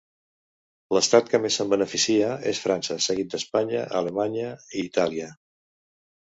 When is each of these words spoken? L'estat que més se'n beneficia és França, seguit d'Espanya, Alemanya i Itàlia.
L'estat 0.97 1.27
que 1.33 1.39
més 1.43 1.57
se'n 1.59 1.69
beneficia 1.73 2.29
és 2.53 2.61
França, 2.63 2.97
seguit 3.09 3.29
d'Espanya, 3.35 3.85
Alemanya 4.01 4.49
i 4.81 4.87
Itàlia. 4.89 5.31